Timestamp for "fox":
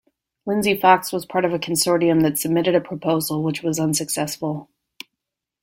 0.79-1.13